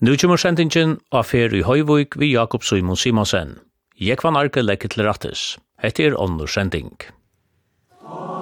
[0.00, 3.58] Nu kommer sendingen av fer i Høyvøk vi Jakob Simon Simonsen.
[4.00, 5.42] Jeg kvann arke lekkert til rattes.
[5.84, 6.94] Hette er ånder sending.
[8.00, 8.39] Amen.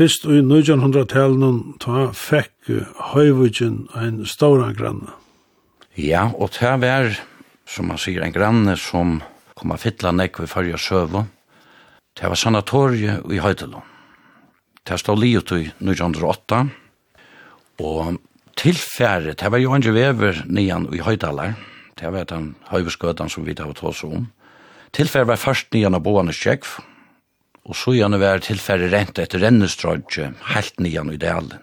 [0.00, 2.70] Fyrst i 1900-talen ta fekk
[3.10, 5.12] Høyvudgen ein stora granne.
[5.92, 7.10] Ja, og det var,
[7.68, 9.18] som man sier, en granne som
[9.60, 11.26] kom a fytla nekk ved fyrja søvo.
[12.16, 13.84] Det var sanatoriet i Høydelund.
[14.88, 16.62] Det stod liot i 1908,
[17.84, 18.16] og
[18.56, 21.58] tilfæret, det var jo andre vever nian i Høydalar,
[22.00, 24.30] det var den høyveskøtan som vi da var tås om.
[24.96, 26.78] Tilfæret var først nian av Boanes Kjekv,
[27.70, 31.60] og så gjerne var tilfærre rent etter rennestrødje, helt nyan i delen.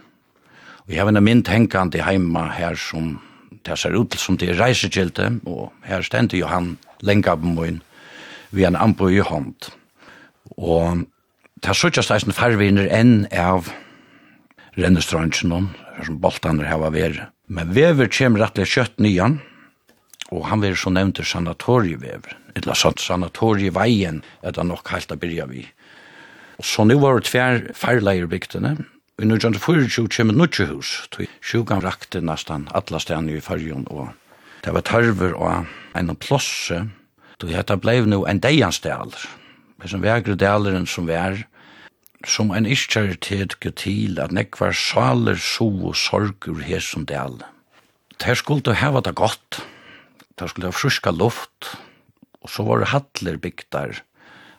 [0.88, 3.18] Og jeg har en mynd heima her som
[3.68, 7.82] det ser ut som det er reisegilte, og her stendte jo han lenge av min
[8.52, 9.68] ved en anbo i hånd.
[10.56, 11.04] Og
[11.60, 13.68] det er sånn at det farviner enn av
[14.80, 15.68] rennestrangen,
[16.06, 17.28] som boltaner her var vere.
[17.52, 19.42] Men vever kommer rettelig kjøtt nyan,
[20.32, 25.52] og han vil så nevnt sanatorievever, eller sånn sanatorieveien er det nok helt å begynne
[25.52, 25.68] vi.
[26.62, 28.78] Så nu var det tvær færleierbygdene.
[29.18, 34.12] I 1924 kommer nutje hus, tog sjukan rakte nesten alla stedene i färgen, og
[34.66, 35.66] det var tarver og
[35.98, 36.84] en plosse,
[37.42, 39.26] tog dette blei nu en deiansdaler,
[39.86, 41.44] som vegre deleren som vær,
[42.26, 47.42] som en iskjærtet til at nekvar saler so og sorgur her som del.
[48.22, 49.62] Der skulle heva det godt,
[50.40, 51.78] der skulle ha fruska luft,
[52.42, 54.02] og så var det hattler bygdar,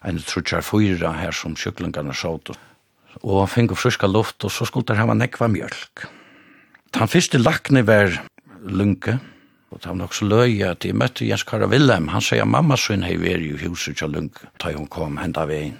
[0.08, 2.54] en trutjar fyra her som kyklingarna sjåt
[3.22, 6.06] Og han finko friska luft, og så skulle der hava nekva mjölk.
[6.94, 8.14] Han fyrste lakne var
[8.62, 9.18] lunke,
[9.70, 13.02] og han var også løy at jeg møtte Jens Kara Willem, han sier mamma sin
[13.02, 15.76] hei veri i huset til lunke, da hun kom henda veien.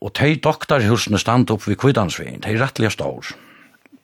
[0.00, 3.34] Og de doktorhusene stand opp vid Kvidansveien, de rettelig står.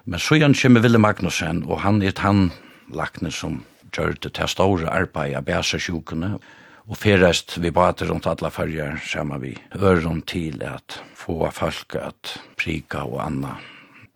[0.05, 2.51] Men så igjen kommer Ville Magnussen, og han er han
[2.95, 6.45] lakne som gjør det til store arbeid av bæsesjukene, og
[6.87, 12.39] og ferest vi bater rundt alla färger samma vi öron til at få folk at
[12.57, 13.57] prika og anna.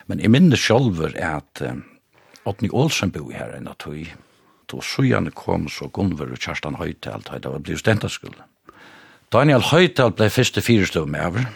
[0.07, 1.83] Men jeg minnes sjolver er at um,
[2.45, 4.07] Otni Olsen bo her enn at vi,
[4.73, 8.37] og sujane kom så Gunnver og Kjerstan Høytelt, det var blivet stentaskuld.
[9.33, 11.49] Daniel Høytal blei fyrste fyrstøv med over,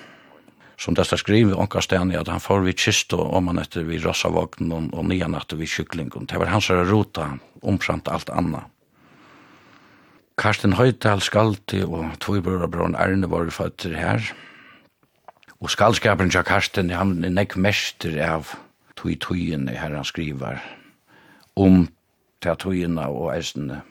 [0.79, 4.03] som detta skriver onka Stenja at han får vi kist og om han etter vi
[4.03, 5.57] rossavagnen og och nian efter.
[5.57, 8.65] Det var hans rota omframt alt anna
[10.35, 14.33] Karsten Høytal Skalti og Tvøybrødabron Erne var føtter her.
[15.61, 18.51] Og skaldskaperen til Karsten, han er nekk mester av
[18.99, 20.59] tøy tøyen her han skriver
[21.57, 21.87] om
[22.43, 23.83] til og eisene,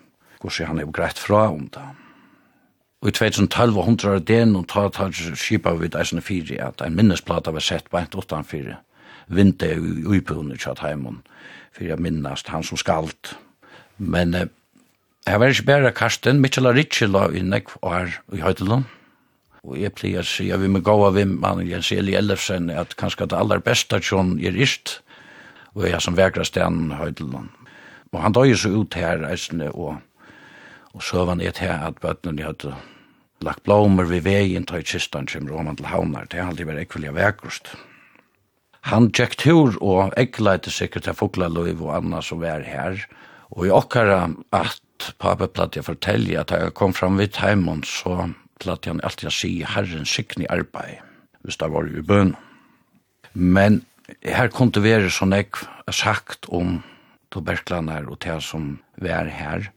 [0.42, 1.86] hvordan han er greit fra om det.
[3.02, 6.96] Og i 2012 var hundra den, og ta tar skipa vid eisene fire, at en
[6.96, 8.78] minnesplata var sett beint utan fire.
[9.28, 11.24] Vinte i uipunnet kjatt heimon,
[11.72, 13.36] for jeg minnast han som skald.
[13.98, 14.48] Men eh,
[15.24, 18.90] Jeg var ikke bare Karsten, Mitchell og Ritchie la i nekv og her i Høytelund.
[19.64, 22.68] Og jeg pleier å si, jeg vil med gå av hvem, man Jens Eli Ellefsen,
[22.68, 24.98] at kanskje det aller beste som er ist,
[25.78, 27.54] og jeg som verkar stenen Høytelund.
[28.12, 30.04] Og han døg så ut her, eisne, og,
[30.92, 32.76] og så var han et her at bøttene hadde
[33.44, 37.16] lagt blommer ved veien til kistan som råman til Havnar, det er alltid vært ekvillig
[37.16, 37.72] verkost.
[38.92, 43.00] Han tjekk tur og ekleite sikkert av fuglaløyv og anna som var her,
[43.56, 44.83] og i okkara at
[45.22, 48.30] pappa platt jeg fortelle at jeg kom fram vidt heimen, så
[48.64, 51.02] platt jeg alltid å si Herren sikten i arbeid,
[51.44, 52.36] hvis det var i bøn.
[53.34, 53.82] Men
[54.24, 56.82] her kunne det være sånn jeg har sagt om
[57.34, 59.72] tuberklaner og det som var her,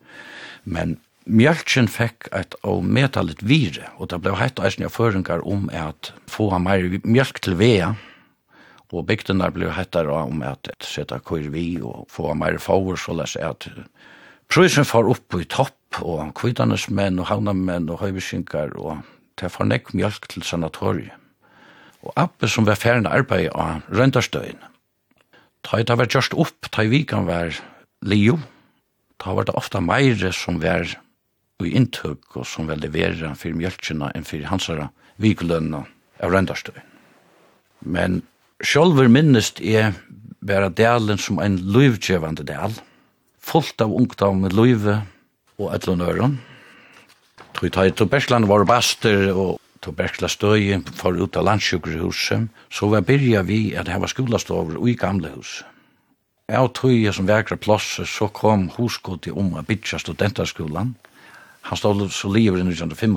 [0.64, 5.64] men Mjölkjen fekk et av metallet vire, og det ble hett eisen av føringar om
[5.74, 7.88] at få mer mjölk til vea,
[8.94, 13.34] og bygdene ble hettere om at seta kur vi og få mer favor, så les
[13.42, 13.66] at
[14.52, 19.00] Prøysen far opp i topp, og kvidanesmenn og havnamenn og høyviskinkar, og
[19.40, 21.14] til for nekk mjölk til sanatoriet.
[22.06, 24.60] Og Abbe som var ferdig arbeid av røyndarstøyen,
[25.66, 27.56] ta i det var gjørst opp, ta i vikan var
[28.06, 28.38] lio,
[29.18, 30.86] ta var det ofta meire som var
[31.64, 34.90] i inntøk og som var levera for mjölkina enn for hansara
[35.22, 35.82] vikulønna
[36.22, 36.84] av Røndarstøyen.
[37.80, 38.20] Men
[38.64, 39.94] sjolver minnest er
[40.46, 42.76] vera delen som ein løyvgjevande del,
[43.46, 45.00] fullt av ungdom med løyve
[45.60, 46.40] og etlun øren.
[47.56, 53.04] Tog ta i Tobersland var baster og Tobersla støy for ut av landsjukkerhuset, så var
[53.06, 55.60] byrja vi at det var skolastover og i gamle hus.
[56.50, 60.94] Jeg tog jeg som vekra plass, så kom husgått i om å bytja studentarskolan.
[61.70, 63.16] Han stod så livet i 1905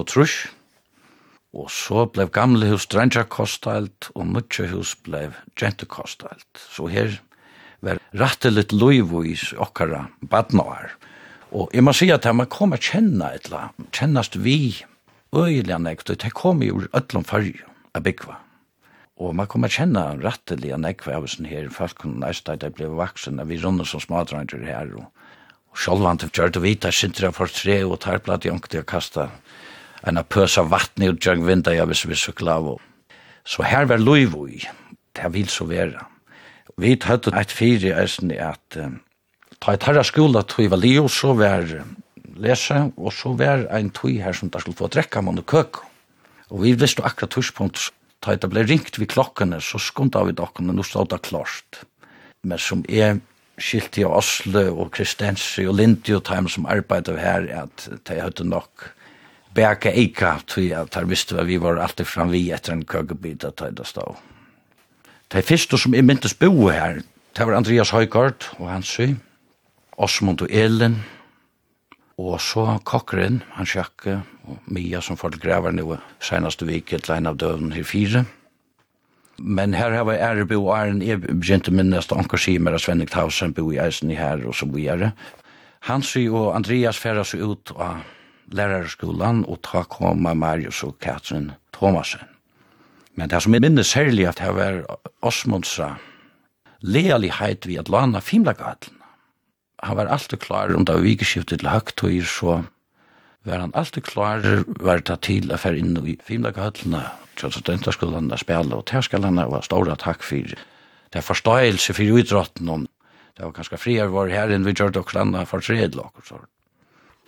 [1.53, 6.47] Og så blev gamle hus drenja kostalt, og mutja hus blev gente kostalt.
[6.53, 7.21] Så her
[7.85, 10.93] var ratteligt loivois okkara badnaar.
[11.51, 14.75] Og jeg må si at man kom a kjenna etla, kjennast vi
[15.33, 18.37] øyelig nekt, og det kom jo öllom fyrir a byggva.
[19.19, 22.77] Og man kom a kjenna rattelig nekva av sin her, folk kunne næsta at jeg
[22.77, 25.09] ble vaksen, vi runde som smadranger her, og
[25.75, 29.29] sjálvant gjør og vita, sintra for tre, og tar blad i ångte og kasta
[30.07, 32.77] en pøsa vattni og gjør vinda, ja, vis vi sukla av.
[33.43, 34.61] Så her var loivoi,
[35.17, 36.05] det vil så vera.
[36.79, 38.99] Vi hadde et fire eisen at um,
[39.59, 41.65] ta et herra skola tog var leo, så var
[42.39, 45.81] lese, og så var en tog her som der skulle få drekka mann og køk.
[46.49, 47.89] Og vi visste akkurat tidspunkt,
[48.23, 51.83] ta et det ble ringt vi klokkene, så skunda vi dokkene, nå stod det klart.
[52.47, 53.19] Men som er
[53.59, 58.47] skilt i Oslo og Kristensi og Lindy og Time som arbeidde her, at de hadde
[58.47, 58.87] nok
[59.55, 63.67] bæka eika, tog at her visste vi var alltid fram vi etter en køkebit at
[63.75, 64.15] det stod.
[65.29, 67.03] De første som jeg myntes bo her,
[67.37, 69.11] det var Andreas Høygaard og Hansi,
[70.01, 70.95] Osmond og Elin,
[72.17, 74.15] og så Kokkeren, han sjakke,
[74.49, 78.23] og Mia som får til grever nå, seneste vik, et lein av døden her fire.
[79.37, 83.13] Men her har vi ære bo, og æren jeg begynte minnest anker simer av Svennik
[83.13, 85.11] Tausen, bo i eisen i her, og så bo i ære.
[85.85, 88.01] Hansøy og Andreas færre seg ut av
[88.49, 92.25] lærerskolan, og ta koma Marius og Katrin Thomasen.
[93.15, 94.83] Men det som er minnes særlig at det var
[95.25, 95.95] Osmundsa
[96.81, 98.95] lealighet vi at lana Fimlagatlen.
[99.83, 102.63] Han var alltid klar om det vikeskiftet til høgtøyer, så
[103.47, 104.43] var han alltid klar
[104.83, 106.97] var det til å fære inn i fimlagatlen
[107.39, 110.55] til studenterskolen å spille, og terskalene var store takk for
[111.09, 112.87] det er forståelse for utrotten om
[113.37, 116.25] det var ganske friere var her enn vi gjør det og klandet for tredje og
[116.27, 116.49] sånt.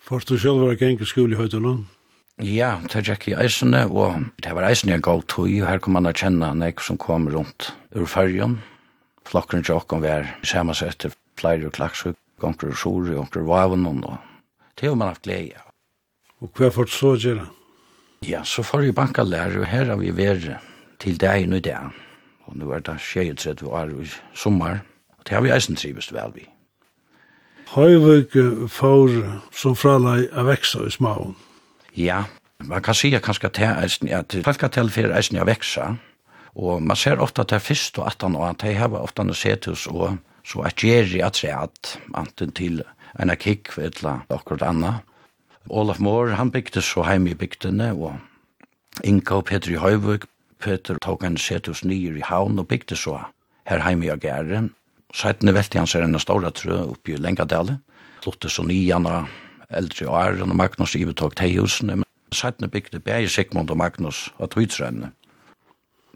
[0.03, 1.85] Først du selv var ikke enkelt skole i høytelen?
[2.39, 5.97] Ja, det gikk i eisene, og det var eisene en god tog, og her kom
[5.97, 8.59] man å kjenne nek som kom rundt ur fargen.
[9.27, 13.85] Flokkeren til åkken var samme sett til flere klaksøk, gonger og sjore, gonger og vaven,
[13.85, 14.17] og
[14.79, 15.67] det har man haft glede av.
[16.41, 17.45] Og hva fått så gjøre?
[18.25, 20.47] Ja, så får vi banka lære, og her har vi vært
[21.01, 21.93] til deg nå i dag.
[22.49, 24.81] Og nå er det skjeet vi var i sommer,
[25.17, 26.47] og det har vi eisen trivist vel vi.
[27.71, 28.33] Høyvøk
[28.73, 29.13] får
[29.55, 31.37] som fralei av veksa i smaun.
[31.93, 32.23] Ja,
[32.57, 35.97] man kan säga kanske att det är att folkkartell för är snä växa
[36.53, 39.33] och man ser ofta att det först och att han och att har ofta en
[39.33, 40.09] setus och
[40.43, 42.83] så att Jerry att säga att anten till
[43.13, 44.95] en kick eller något annat.
[45.67, 48.17] Olaf Moore han byggde så hem i bygdene og
[49.03, 50.25] Inka og Petri Høyvøk
[50.61, 53.19] Peter tok en setus nyer i havn og bygde så
[53.67, 54.71] her heim i Agæren.
[55.13, 57.79] Sættene velte han ser en stora trø oppi i Lengadale.
[58.23, 59.25] Flotte så nyana
[59.77, 65.11] eldre år, og Magnus ibetok tehusen, men sattne bygde bæg Sigmund og Magnus og Tvidsrenne.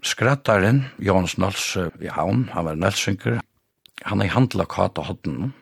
[0.02, 3.40] Skrattaren, Jons Nals i havn, han var Nalsinker,
[4.04, 5.54] han er handla kata hodden.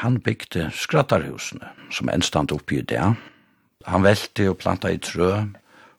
[0.00, 3.02] Han bygde skrattarhusene, som enn stand oppi i det.
[3.86, 5.30] Han velte og planta i trø,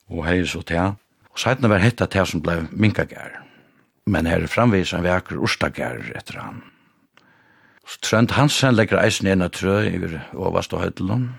[0.09, 0.97] og hei så til.
[1.31, 3.41] Og sattne var hetta til som blei minkagær.
[4.09, 6.63] Men her framvis en vekker ostagær etter han.
[8.01, 9.99] Trønd Hansen legger eisen ena trø i
[10.33, 11.29] overast og høytelom.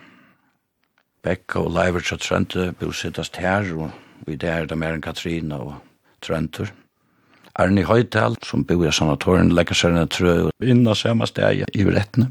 [1.23, 3.91] Bekka og Leivert og Trønd bosittast her, og
[4.27, 5.75] vi der er det mer enn Katrine og
[6.23, 6.71] Trøndur.
[7.55, 11.85] Arne Høytal, som bor i sanatorien, legger seg ena trø inn av samme steg i
[11.85, 12.31] rettene.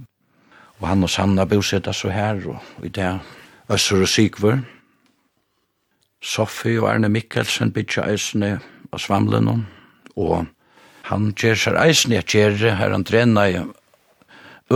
[0.82, 3.20] Og han og Sanna bosittast så her, og vi der
[3.70, 4.63] Øssur og Sigvør.
[6.22, 8.56] Sofie og Arne Mikkelsen bytja eisene
[8.91, 9.68] av svamlen,
[10.15, 10.48] og
[11.06, 13.70] han gjør seg eisene, jeg gjerre, her han trener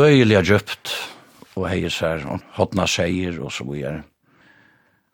[0.04, 0.92] øyelig djupt,
[1.56, 4.04] og heier seg, og hodna seier, og så videre.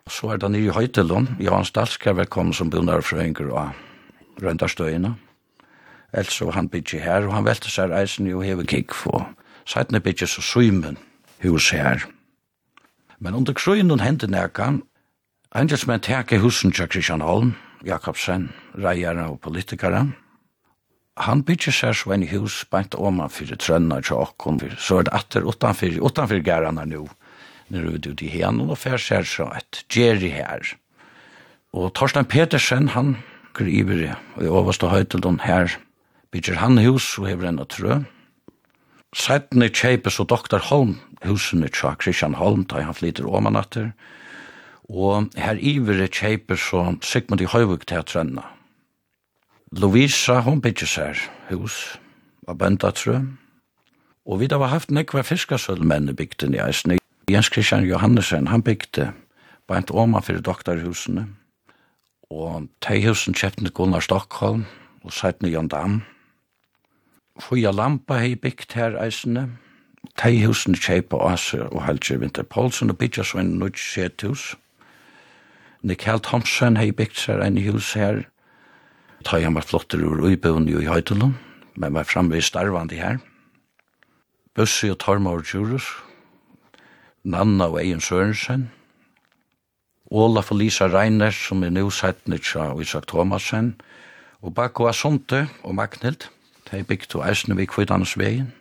[0.05, 3.69] Og så er det nye høytelån, Johan Stalskar, velkommen som bundarfrøyngur og
[4.41, 5.13] røyndarstøyene.
[6.13, 9.29] Ellers var han bygge her, og han velte seg eisen jo heve kikk, for.
[9.65, 10.97] seitene bygge så symen
[11.43, 12.01] hus her.
[13.19, 14.71] Men under krøyen og hendene nekka,
[15.55, 17.53] Engelsmenn teke husen til Kristian Holm,
[17.85, 20.07] Jakobsen, reierne og politikere,
[21.19, 25.09] han bygger seg så en hus bænt om han fyrir trønna og tjokken, så er
[25.09, 27.07] det atter utanfyr, utanfyr gærene nå,
[27.71, 30.73] når du er ute i henne, og fyrir seg så et gjerri her.
[31.75, 33.17] Og Torstein Petersen, han
[33.55, 35.75] griver i, og i overste høytelden her,
[36.31, 38.01] bygger han hus og hever enn og trø.
[39.11, 40.95] Sættene kjeipes og doktor Holm,
[41.27, 43.91] husene tja Christian Holm, da han flyter om han atter,
[44.87, 48.15] og her iver kjeipes og Sigmund i Høyvuk til at.
[49.71, 51.75] Lovisa, hon bygger seg hus
[52.43, 53.21] av bøndatrø,
[54.27, 56.97] og vi har haft nekva fiskasølmenn i bygden i eisne.
[57.31, 59.13] Jens Christian Johannesen, han bygde
[59.71, 61.29] bænt oma fyrir doktorhusene,
[62.27, 64.65] og teihusen kjepte Gunnar Stockholm,
[65.07, 66.01] og sætne Jan Dam.
[67.39, 69.45] Fuja Lampa hei bygd her eisne,
[70.19, 74.57] teihusen kjeipa Ase og Helge Winter Poulsen, og byggja så en nødt sethus.
[75.81, 78.25] Nikkel Thompson hei bygd seg en hus her,
[79.23, 81.37] ta han var flottere ur uibøen i Høytulun,
[81.75, 83.19] men var framveg starvandi her.
[84.55, 85.87] Bussi og Tormaur Djurus,
[87.23, 88.69] Nanna og Egen Sørensen,
[90.11, 93.75] Olaf og Lisa Reiner, som er nøvsettnitsa og Isak Thomasen,
[94.41, 96.27] og Bakko Asonte og Magnhild,
[96.71, 98.51] de bygde og eisne vi kvidansvegin,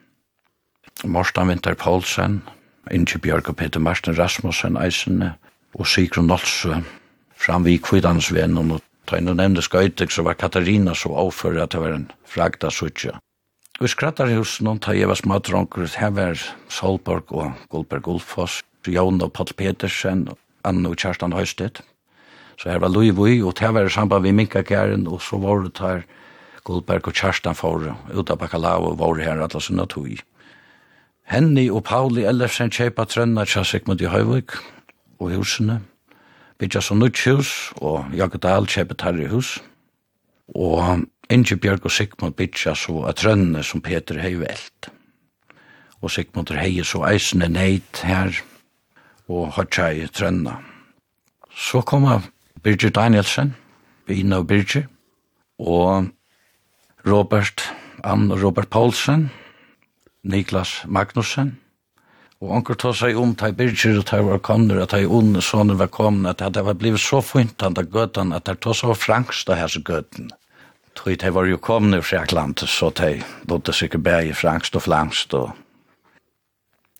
[1.04, 2.42] Morstan Vinter Paulsen,
[2.90, 5.34] Inge Bjørk og Peter Marsten Rasmussen eisne,
[5.74, 6.82] og Sigrun Nolse,
[7.36, 11.74] fram vi kvidansvegin og Ta inn og nevnte skøytek så var Katarina så avfør at
[11.74, 13.18] det var en fragda suttja.
[13.80, 19.32] Og i hos noen, ta jevas smadronker, her var Solborg og Gullberg Ulfoss, Jon og
[19.32, 20.28] Paul Petersen,
[20.64, 21.80] Anne og Kjerstan Høystedt.
[22.60, 25.64] Så her var Louis Vui, og det var i samband med Minkakæren, og så var
[25.64, 26.02] det her
[26.64, 30.20] Gullberg og Kjerstan for ut av Bakalau og var her alle sånne tog.
[31.30, 34.56] Henny og Pauli Ellefsen kjeipa trønna tja Sigmund i Høyvik
[35.20, 35.80] og husene,
[36.60, 38.04] bytja så nødt hus, og
[38.42, 39.62] Dahl kjøper tarri hus.
[40.54, 44.90] Og Inge Bjørg og Sigmund bytja så at trønne som Peter hei velt.
[46.02, 48.34] Og Sigmund hei så eisene neit her,
[49.28, 50.58] og hodja i trønna.
[51.54, 52.20] Så koma
[52.62, 53.54] Birgit Danielsen,
[54.06, 54.88] Bina og Birgit,
[55.58, 56.08] og
[57.06, 57.62] Robert,
[58.04, 59.30] Ann Robert Paulsen,
[60.22, 61.59] Niklas Magnussen,
[62.40, 65.90] Og anker tar seg om til Birgir og til Varkanner, at til Onne sånne var
[65.92, 69.60] kommet, at det var blivet så fint av gøtten, at det tar seg frangst av
[69.60, 70.30] hans gøtten.
[70.96, 74.86] Tøy, det var jo kommet fra Atlantis, så det bodde sikkert bæg i frangst og
[74.88, 75.36] flangst.
[75.36, 75.52] Og...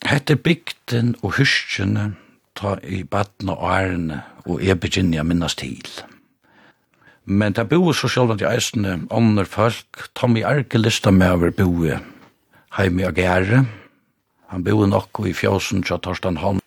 [0.05, 2.11] Hette bygden og hyrskjene,
[2.57, 5.89] ta i baden og ærene, og jeg begynner å minnes til.
[7.25, 11.53] Men det bor så selv at jeg eisende ånder folk, Tommy Arke lista med over
[11.57, 12.05] boet,
[12.77, 13.65] heim i Agere,
[14.51, 16.59] Han bor nok i fjósen til Torstein Holm,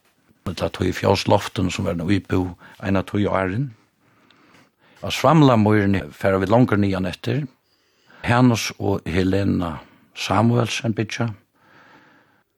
[0.45, 3.73] Det er tog i fjósloften som var i bo eina tog åren.
[5.01, 7.43] Og svamla møyrene færa vi langer nian etter.
[8.23, 9.79] Hennes og Helena
[10.15, 11.27] Samuelsen bytja.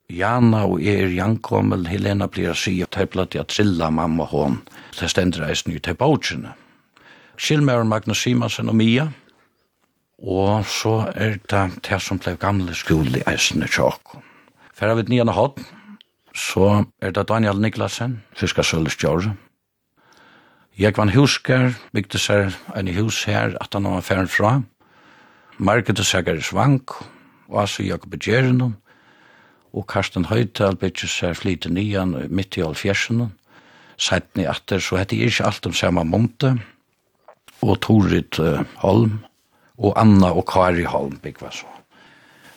[0.10, 4.62] Jana og er jankommel, Helena blir sier tøypla til at trilla mamma hon.
[5.00, 6.54] Det stender eisen i tøypautsjene.
[7.38, 9.10] Kjellmæren Magnus Simonsen og Mia.
[10.22, 14.35] Og så er det det som ble gamle skole i eisen i tjåkon.
[14.76, 15.60] Færa vi nian og
[16.36, 19.30] så er det Daniel Niklasen, fiska Sølstjord.
[20.78, 24.60] Jeg var en husker, bygde seg en hus her, at han var ferdig fra.
[25.58, 26.92] Markedet seg er svank,
[27.48, 28.76] og altså Jakob Gjernon,
[29.72, 33.30] og Karsten Høytal bygde seg flyte nian midt i alfjersen.
[33.96, 36.60] Seiten i atter, så hette jeg ikke alt om samme måned,
[37.64, 38.44] og Torit
[38.84, 39.22] Holm,
[39.80, 41.72] og Anna og Kari Holm bygde så.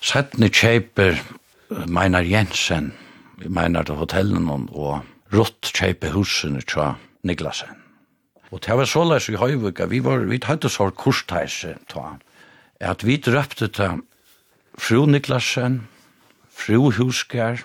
[0.02, 1.14] Seiten i kjeiper
[1.68, 2.92] Meinar Jensen,
[3.44, 5.02] Meinar til hotellen og
[5.34, 6.94] Rott kjeipe husene tja
[7.28, 7.76] Niklasen.
[8.48, 12.16] Og det var så leis i Høyvika, vi var, vi hadde så kursteise ta,
[12.80, 14.00] at vi drøpte til
[14.80, 15.82] fru Niklasen,
[16.48, 17.60] fru Husker,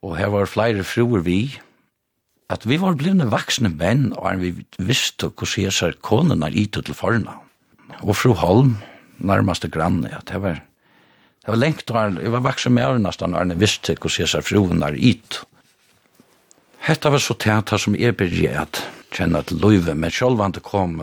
[0.00, 1.58] og her var flere fruer vi,
[2.50, 6.86] at vi var blivne vaksne menn, og vi visste hvordan jeg ser konen er ytet
[6.86, 7.40] til forna.
[8.06, 8.76] Og fru Holm,
[9.18, 10.62] nærmeste granne, at det var
[11.40, 14.44] Jeg var lengt der, jeg var vaksen med årene nesten, jeg visste hvordan jeg ser
[14.44, 15.40] fruen er it.
[16.84, 18.82] Hetta var så teater som jeg begynte at
[19.14, 21.00] kjenne til løyve, men selv om det kom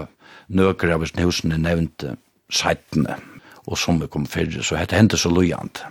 [0.47, 2.15] nøkker av husene nevnte
[2.53, 3.17] seitene,
[3.67, 5.83] og som vi kom fyrre, så hette hendte så løyant.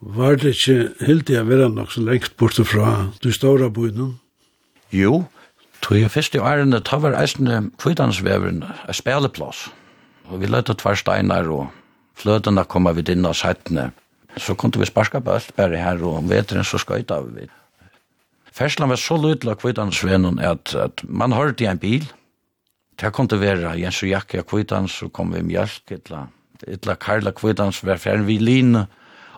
[0.00, 4.18] Var det ikke helt jeg være nok så lengt borte fra du ståra bøyden?
[4.94, 5.24] Jo,
[5.82, 9.68] tog jeg først i årene, ta var eisende kvidansveveren, en speleplass.
[10.28, 11.66] Og vi lette tvær steinar og
[12.18, 13.90] flødene kommer vi inn av settene.
[14.38, 17.48] Så kunne vi sparska alt bare her, og om veteren så skøyta vi.
[18.54, 22.06] Ferslan var så lydelig av kvittansvennen at, at man hørte i en bil.
[22.98, 26.26] Det kunne være Jens og Jakke av kvittans, så kom vi mjölk, etla,
[26.66, 28.86] etla Karla kvittans, var fjern vi line,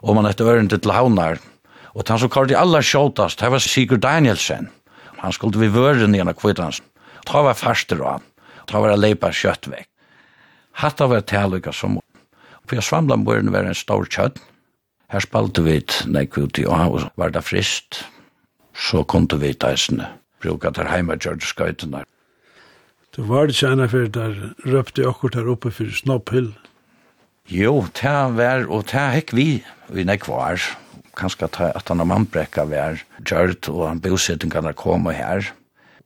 [0.01, 1.41] og man etter øren til havnar.
[1.93, 4.71] Og han som kallte aller sjåtast, det var Sigurd Danielsen.
[5.21, 6.81] Han skulle vi vøren igjen av kvittans.
[7.29, 8.25] Ta var faster av,
[8.71, 9.89] ta var leipa kjøtt vekk.
[10.81, 11.99] Hatta var tælluga som
[12.71, 14.37] For Svamlambøren var en stor kjøtt.
[15.11, 18.05] Her spalte vi et nek ut i og var det frist.
[18.79, 20.07] Så kom vi et eisene.
[20.39, 22.05] Bruka der heima gjørte skøytene.
[23.11, 26.53] Det var det kjenne for der røpte akkurat der oppe for Snopphill.
[27.51, 29.49] Jo, det var, og det hekk vi,
[29.91, 30.63] vi nek var.
[31.19, 35.51] Kanskje at han og mannbrekka var gjørt, og han bosettingene kom her.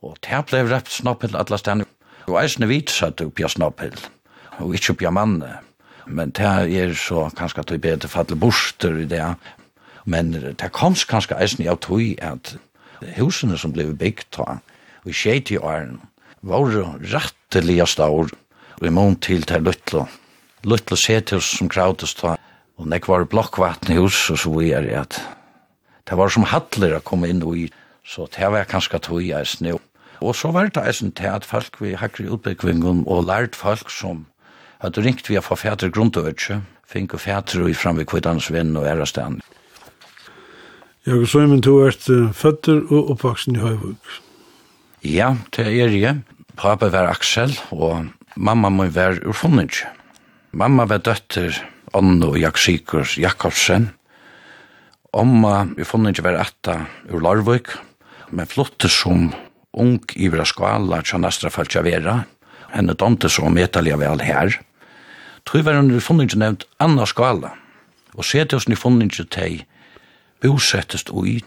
[0.01, 1.85] Og det ble røpt Snopphill alle stedene.
[2.25, 4.01] Og eisne vidt satt opp i Snopphill,
[4.65, 5.53] og ikke opp i Manne.
[6.07, 9.25] Men det er så kanskje at vi bedre fattelig borster i det.
[10.05, 12.57] Men det kom kanskje eisen av tog at
[13.17, 14.59] husene som ble bygd da,
[15.05, 16.01] og i skjeit i åren,
[16.45, 16.69] var
[17.01, 18.33] rettelig stor,
[18.81, 20.07] og i mån til til Luttlo.
[20.65, 22.37] Luttlo sethus som krautes da,
[22.77, 25.21] og nek var blokkvatnhus, og så vi er at
[26.05, 27.71] det var som hattler å komme inn i,
[28.05, 29.81] så det var kanskje tog eisen jo.
[30.21, 33.91] Og så var det eisen til at folk vi hakker i utbyggvingen og lært folk
[33.91, 34.27] som
[34.81, 38.87] at du ringt via for fætre grundøvetse, fink og fætre i framvik kvittans venn og
[38.89, 39.41] ærestand.
[41.05, 44.15] Jeg så søymen du ert føtter og oppvaksen i Høyvøk.
[45.05, 46.23] Ja, det er jeg.
[46.57, 49.83] Pappa var Aksel, og mamma må være urfunnig.
[50.57, 51.59] Mamma var døtter
[51.93, 53.91] Anno og Jaksikur Jakobsen.
[55.13, 56.79] Omma urfunnig var atta
[57.13, 57.75] ur Larvøk,
[58.33, 59.29] men flottet som
[59.75, 62.25] ung i skvala tja nastra falcha vera,
[62.75, 64.59] henne domte så medtalja vel her,
[65.45, 67.55] tror var hun i fundingen nevnt anna skala,
[68.15, 69.65] og sette oss ni fundingen tei
[70.43, 71.39] bosettest ui,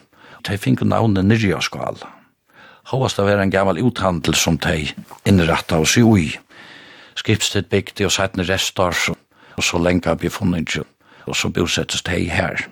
[0.44, 2.14] tei finko navnet nirja skala.
[2.88, 4.94] Hovast av er en gammal uthandel som tei
[5.28, 6.30] innratta oss i ui.
[7.20, 8.96] Skipstedt bygdi og sætni restar,
[9.58, 10.88] og så lenga vi fundingen,
[11.28, 12.68] og så bosettest tei her.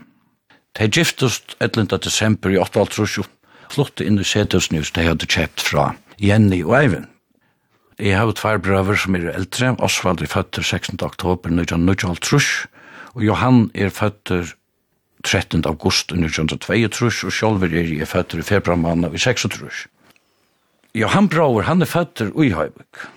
[0.76, 1.98] Tei giftust 11.
[2.04, 3.28] desember i 8.30,
[3.72, 7.15] flutte inn i setesnus tei hadde kjøpt fra Jenny og Eivind.
[8.00, 9.70] Jeg har tvær brøver som er eldre.
[9.80, 10.98] Osvald er født 16.
[11.02, 12.68] oktober 1903,
[13.16, 14.56] og Johan er født
[15.24, 15.64] 13.
[15.66, 19.88] august 1922, og Sjolver er jeg født i februar måned i 26.
[20.96, 23.08] Johan Brauer, han er født i Høybøk.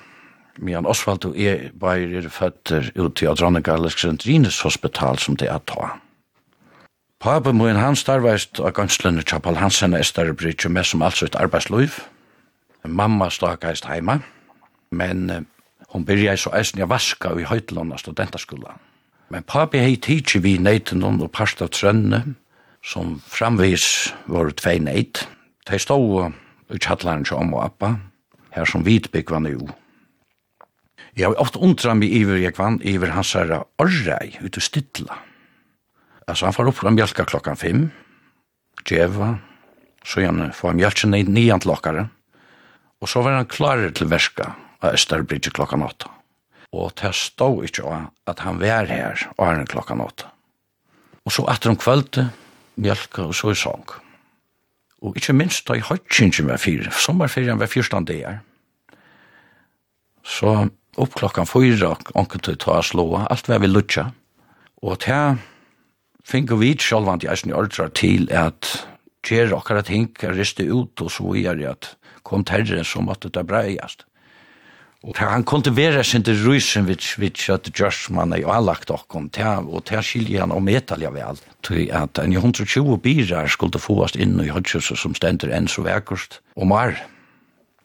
[0.58, 5.58] Men Osvald og jeg bare er født ut i Adronnegalles Grendrines hospital som det er
[5.66, 5.98] ta.
[7.18, 11.38] Pape Moen han starveist av Ganslunde Chapal Hansen er større brytje med som altså et
[11.38, 11.98] arbeidsliv.
[12.86, 14.20] Mamma stakast heima.
[14.90, 15.42] Men uh,
[15.92, 18.80] hon byrja så eisen jeg vaska i Høytlanda studentaskolan.
[19.28, 22.22] Men papi hei tidsi vi neiten hon og parst av trønne,
[22.84, 25.26] som framvis var tvei neit.
[25.68, 25.98] De stå
[26.72, 27.96] i kjallaren til om og appa,
[28.56, 29.68] her som vitbyggva nu.
[31.18, 35.18] Jeg har ofte undra mig iver jeg vann iver hans herra orrei ut og stidla.
[36.28, 37.88] Altså han får opp fra mjölka klokkan fem,
[38.84, 39.34] djeva,
[40.04, 42.08] så gjerne får han mjölka nian klokkare,
[43.00, 46.10] og så var han klarer til verska, av Østerbridge klokkan åtta.
[46.72, 50.28] Og det stod ikke av at han var her og er klokkan åtta.
[51.24, 52.30] Og så etter om kvöldet,
[52.80, 53.88] mjölka og så i sång.
[55.04, 58.40] Og ikke minst da i høytsinsen var fyr, sommerferien var fyrstand det er.
[60.24, 64.08] Så opp klokkan fyra, onken til ta slåa, alt var vi lutja.
[64.82, 65.38] Og til
[66.52, 68.68] og vit sjálvant i eisen i ordra til at
[69.24, 74.07] gjer okkara ting riste ut og så er at kom terren som måtte det breiast.
[75.06, 79.28] Og han kunne være sin til rysen vidt vidt kjøtt Gjørsmann og har lagt okkom
[79.30, 81.38] til, og til skilje han om etalja vel.
[81.62, 86.40] Til at en 120 birar skulle fåast inn i hødgjøse som stender enn så vekkust
[86.58, 86.98] og mar.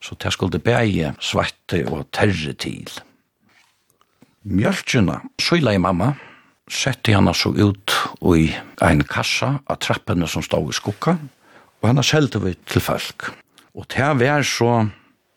[0.01, 2.89] Så til skulle beie svette og terre til.
[4.43, 6.15] Mjölkjuna, søyla i mamma,
[6.67, 7.93] sette henne så ut
[8.33, 8.49] i
[8.81, 11.15] en kassa av trappene som stod i skukka,
[11.79, 13.29] og henne selte vi til folk.
[13.77, 14.73] Og til hver så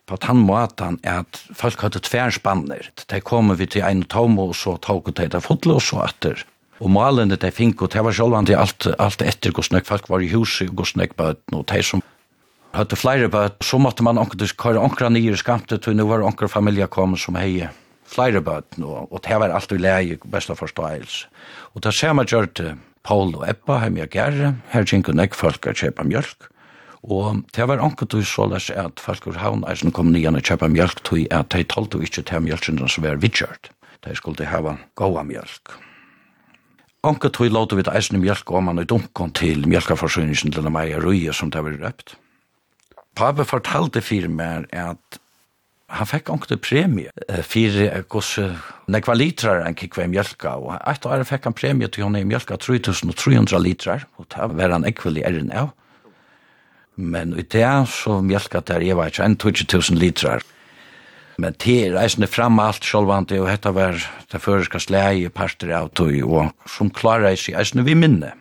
[0.06, 2.90] på den måten er at folk hadde tverspanner.
[3.10, 6.44] De kom vi til en tom, og så tok de det fotle og så etter.
[6.78, 10.22] Og malene de fink, og det var sjølvand til alt, alt etter hvordan folk var
[10.22, 12.04] i huset, og hvordan jeg bøten, og de som
[12.76, 16.52] hadde flere bøten, så måtte man anker, køre anker nye skamte, og nå var anker
[16.52, 17.70] familie kommet som heie
[18.06, 21.26] flere bøten, og, og det var alt vi leie, besta forståelse.
[21.74, 25.66] Og det samme gjør til Paul og Ebba, hjemme og Gerre, her kjenker nek folk
[25.66, 26.50] å kjøpe mjølk,
[27.06, 30.46] Og det var anket du så lest at Falkur Havn er som kom nyan og
[30.46, 33.70] kjøpa mjölk tog at de talte ikke til mjölkene som var vidkjørt.
[34.02, 35.76] De skulle hava gåa mjölk.
[37.06, 40.96] Anket tog låte vi til eisen mjölk om man er dunkan til mjölkaforsyningen til meg
[40.96, 42.16] og røye som det var røpt.
[43.14, 45.20] Pape fortalte fyrir meg at
[45.86, 47.12] han fekk anket premie
[47.46, 48.32] fyrir gos
[48.90, 52.26] nekva litrar enn kikva i mjölka og eit år fikk han premie til hon i
[52.26, 55.70] mjölka 3300 litrar og det var han ekvelig erin av.
[56.96, 60.44] Men i det så mjölka der, jeg var ikke, enn 20.000 litrar.
[61.36, 64.00] Men det er reisende fram alt sjolvande, og dette var
[64.32, 68.32] det føreska slei parter av tog, og som klarer eis i eisende vi minne.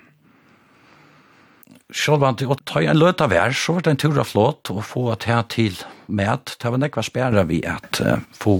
[1.91, 4.85] Sjolvande, og ta en løt av vær, så var det en tur av flåt, og
[4.87, 5.75] få at her til
[6.07, 8.57] med, det var nekva spæra vi at uh, få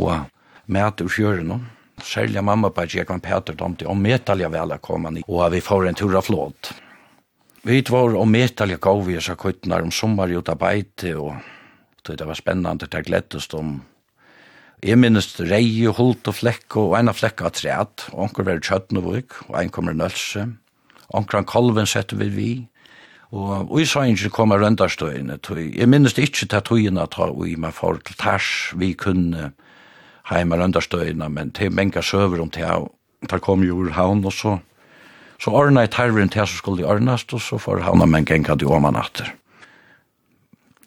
[0.67, 1.55] med ur fjøren,
[2.03, 5.63] særlig mamma på Jekvan Peter, de til om metalja vel å komme ni, og vi
[5.63, 6.75] får en tur av flåt.
[7.65, 11.33] Vi var og metallig gav vi så kuttnar om sommar i beite, og
[12.05, 13.81] det var spennende, det glettest om
[14.83, 18.43] Jeg minnes rei og hult og flekk og en av flekk av treet, og anker
[18.43, 20.43] var kjøttenvøk, og en kommer nølse,
[21.15, 22.51] anker han kalven setter vi vi,
[23.31, 25.39] og vi sa ikke komme røndarstøyene,
[25.73, 29.53] jeg minnes det ikke til tøyene at vi med for til tærs, vi kunne
[30.29, 32.91] heima røndarstøyene, men til menga søver om til,
[33.25, 34.59] der kom jo ur havn og så,
[35.41, 38.55] Så ordna i tarveren til som skulle ordnast, og så får han men en genga
[38.55, 39.33] til åman atter.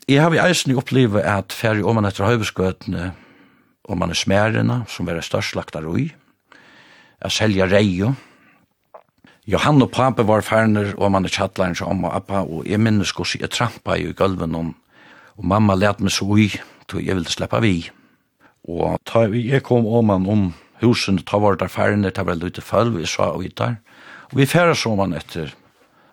[0.09, 3.13] Jeg har i eisen opplevet at ferdig åman etter høybeskøtene,
[3.85, 6.09] og man er smerena, som er størst lagt av roi,
[7.21, 8.15] er selja reio,
[9.49, 12.81] Johan og Pape var ferner, og man er tjattlein som om og appa, og jeg
[12.85, 14.75] minnes hos jeg trampa i gulven, og,
[15.41, 16.51] og mamma let meg så ui,
[16.85, 17.89] tog jeg ville sleppa vi.
[18.69, 20.43] Og ta, jeg kom om man om
[20.83, 23.79] husen, ta var der ferner, ta var lute følg, vi sa ui der,
[24.37, 25.55] Vi færa som han etter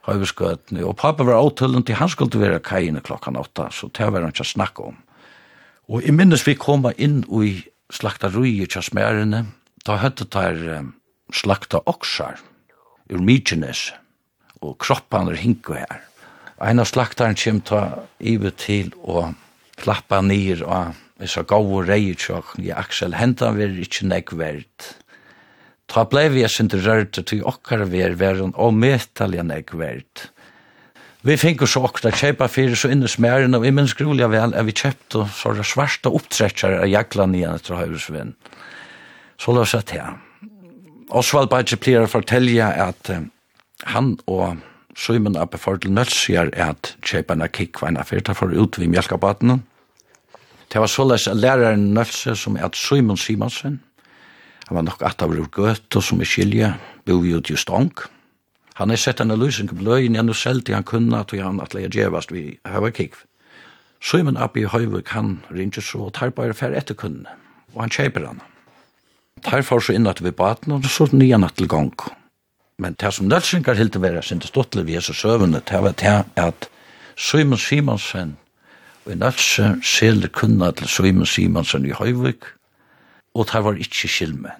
[0.05, 4.23] høyverskøtene, og pappa var avtølen til han skulle være kajene klokkan åtta, så det var
[4.23, 4.97] han ikke snakka om.
[5.89, 7.51] Og i minnes vi koma inn i
[7.93, 9.45] slakta rui i smærene,
[9.85, 10.85] da høyde der
[11.33, 12.39] slakta oksar
[13.11, 13.91] ur Mykines,
[14.61, 16.01] og kroppan er hinko her.
[16.61, 19.35] Ein av slaktaren kjem ta ive til og
[19.75, 22.15] klappa nir og disse gode reier
[22.61, 24.95] i Aksel, hentan veri ikkje nek verdt.
[25.91, 30.29] Ta blei vi sindur rørte til okkar ver verun og metalja nek verd.
[31.25, 34.75] Vi finkur så okra kjeipa fyrir så innes mæren og imen skrulia vel er vi
[34.77, 38.35] kjeipt og så er svarsta opptrekkar av jagla nian etter høyresvinn.
[39.41, 40.19] Så la oss at her.
[41.09, 43.31] Osvald Bajtje pleier å fortelja at um,
[43.89, 44.61] han og
[44.97, 49.59] Simon Abbe Fordel Nøtsjar er at kjeipa na kikk fyrir ta for ut vi mjölkabatene.
[50.69, 53.81] Det var såleis læreren Nøtse som er at Simon Simonsen,
[54.67, 56.71] Han var nok at av rur gøtta som er skilje,
[57.05, 58.07] bo vi ut i stånk.
[58.75, 61.61] Han er sett en løsning på løyen, han er selv til han kunne at han
[61.63, 63.21] at leia djevast vi hava kikv.
[64.01, 67.29] Søymen Abbi Høyvuk, han ringer så, og tar bare fer etter kunne,
[67.73, 68.41] og han kjeiper han.
[69.45, 71.93] Tar for så inn at vi baten, og så nye natt til gang.
[72.77, 75.95] Men det som Nølsingar hilde være sin til stått vi er så søvende, det var
[76.01, 76.67] det at
[77.15, 78.35] Søymen Simonsen,
[79.05, 82.51] og Nølse, selv kunna til Søymen Simonsen i Høyvuk,
[83.35, 84.53] og det var ikke skilme.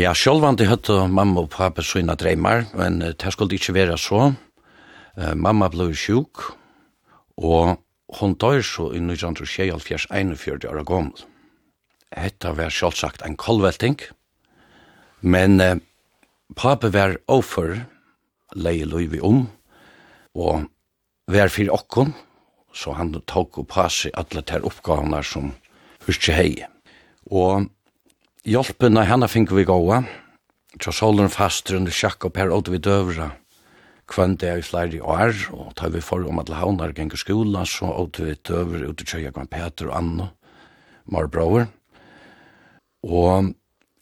[0.00, 4.30] Ja, sjølvandi høtte mamma og pappa sina dreymar, men det skulle ikke være så.
[5.36, 6.46] Mamma ble sjuk,
[7.36, 7.76] og
[8.16, 10.08] hon dør så i 1971
[10.70, 11.12] år gammel.
[12.12, 13.98] Hetta var sjølvsagt en kolvelting,
[15.20, 15.78] men eh,
[16.56, 17.86] pappa var offer,
[18.56, 19.46] leie løyvi om,
[20.36, 20.66] og
[21.28, 22.12] var fyrir okkon,
[22.72, 25.52] så han tok og passe alle ter oppgavene som
[26.10, 26.50] ikke hei.
[27.30, 27.68] Og
[28.48, 30.02] hjelpen av henne finner vi gåa,
[30.82, 33.30] så solen faster under sjakk og per åtte vi døvra
[34.12, 37.64] kvann det er i flere år, og tar vi for om at havnar ganger skola,
[37.68, 40.28] så åtte vi døvra ut i kjøya kvann Peter og Anna,
[41.06, 41.68] Marbrower.
[43.02, 43.52] Og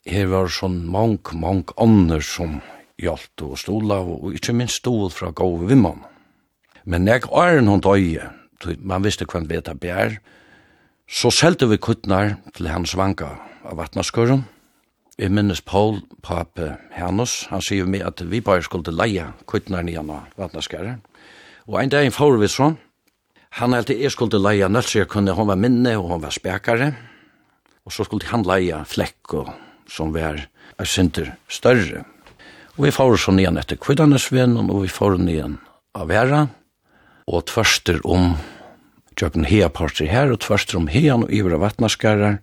[0.08, 2.58] her var sånn mang, mang ånder som
[3.00, 6.02] hjelpte og stola, og ikke minst stol fra gode vimman.
[6.84, 8.32] Men jeg er noen døye,
[8.80, 10.18] man visste kvann veta bjær,
[11.10, 13.32] Så selte vi kuttnar til hans vanka
[13.66, 14.44] av vatnaskøren.
[15.18, 20.08] Vi minnes Paul, pape Hernus, han sier meg at vi bare skulle leie kuttnar nian
[20.14, 21.00] av vatnaskøren.
[21.66, 22.78] Og en dag får vi sånn,
[23.58, 26.92] han helte jeg skulle leie nølser, kunne hun var minne og hon var spekare.
[27.82, 29.50] Og så skulle han leie flekk og
[29.90, 30.38] som var
[30.78, 32.04] er synder større.
[32.78, 35.58] Og vi får sånn nian etter kvittanesvennen, og vi får nian
[35.98, 36.46] av vera,
[37.26, 38.36] og tverster om
[39.18, 42.40] kjøpen hea parter her, og tvarster om hean og ivra vattnaskarar,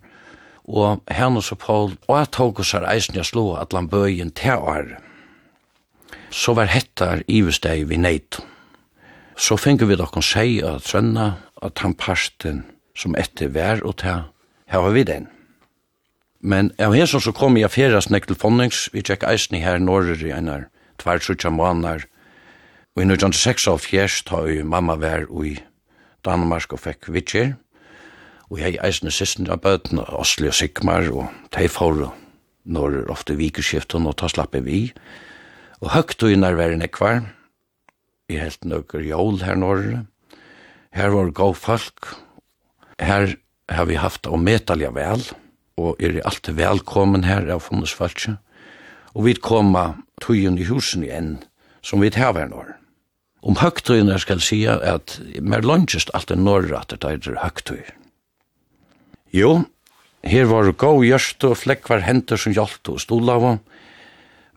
[0.68, 4.60] og Hannes og Paul, og at oss her eisen jeg slå at lan bøyen til
[4.60, 4.98] år.
[6.30, 8.40] Så var hettar ivesteg vi neit.
[9.36, 12.64] Så finner vi dokken seg og sønna at han parsten
[12.98, 14.28] som etter vær og ta,
[14.68, 15.28] her var vi den.
[16.40, 19.80] Men av hesson så kom jeg fjeras nek til fondings, vi tjekk eisen i her
[19.82, 22.04] norrer i einar, tvær suttja måneder,
[22.94, 25.56] og i 1906 av fjers har jo mamma vær og i
[26.28, 27.56] Danmark og fikk vittjer.
[28.48, 32.06] Og jeg eisne sisten av bøten, Osli og Sigmar, og de får
[32.68, 34.88] når ofte vikerskiften og ta slappe vi.
[35.80, 37.26] Og høgt og innar væren ekvar,
[38.28, 40.04] i helt nøkker jól her norre.
[40.92, 42.08] Her var gav folk,
[43.00, 43.36] her
[43.68, 45.22] har vi haft og metalja vel,
[45.78, 47.94] og er alltid velkommen her av funnes.
[49.14, 51.38] Og vi koma tøyen i husen igjen,
[51.82, 52.77] som vi tar hver norre.
[53.42, 57.84] Om högtøyene skal sige at mer lønnsest alt er norrat at det er høgtøy.
[59.34, 59.64] Jo,
[60.26, 63.58] her var gau gjørst og flekkvar henter som hjalt og stolava,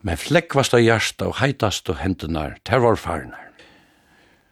[0.02, 3.52] men flekkvasta gjørst og heitast og hendunar, ter var farnar.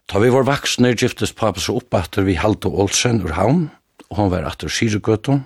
[0.07, 3.69] Ta vi var vaksne giftes papas og oppatter vi halte Olsen ur havn,
[4.11, 5.45] og han var atter Syregøtton.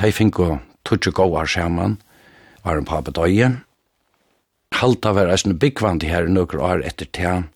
[0.00, 1.98] De fikk å tutsi gåar saman,
[2.64, 3.54] var en pappa døye.
[4.76, 7.48] Halta var eisne byggvandi her nøkker år etter tean,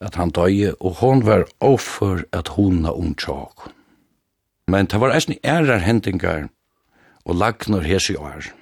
[0.00, 3.14] at han døye, og hon var offer at hona om.
[4.68, 6.48] Men det var eisne ærar hendingar
[7.24, 8.52] og lagnar hese år.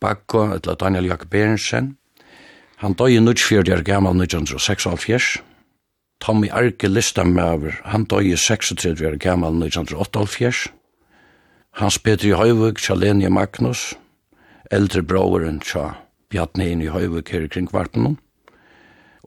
[0.00, 1.96] Bakko, etla Daniel Jakob Berensen,
[2.76, 5.38] han døye nuttfjörd gammal 1976,
[6.20, 10.72] Tommy Arke Listamøver, han døye 36 år gammal 1978,
[11.72, 13.94] Hans i Høyvig, Chalenia Magnus,
[14.70, 15.94] eldre broren tja
[16.28, 18.18] Bjartnein i Høyvig her kring Kvartnum,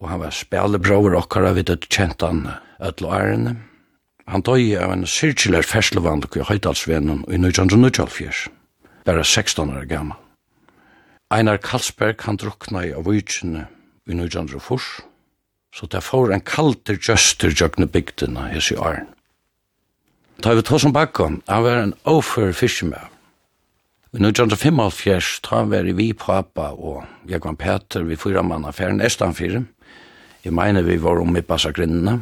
[0.01, 2.45] og han var spelebrover okkara vid et kjentan
[2.83, 3.55] ötlo ærene.
[4.27, 8.49] Han døy av en sirkulær ferslevanduk i Høydalsvenen i 1924,
[9.05, 10.19] bare 16 år gammal.
[11.33, 13.67] Einar Karlsberg han drukna i av vujtjene
[14.05, 15.05] i 1924,
[15.75, 19.09] så det får en kalter gjøster jøgne bygdina i i åren.
[20.43, 23.11] Da vi tog som bakom, han var en offer fiskemær.
[24.15, 29.65] I 1955 tar han væri vi pappa og Jekvann Peter, vi fyra mann affæren Estanfyrir,
[30.45, 32.19] Jeg mener vi var om i passagrinnene.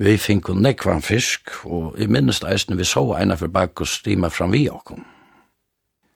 [0.00, 3.88] Vi fikk jo nekvann fisk, og i minnest eisen vi så eina for bak og
[3.88, 5.04] stima fram vi okkom.